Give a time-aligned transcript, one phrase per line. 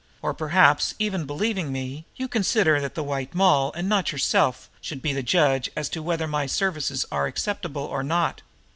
[0.23, 4.99] Or perhaps, even believing me, you consider that the White Moll, and not yourself, should
[5.03, 8.41] be the judge as to whether my services are acceptable or not?"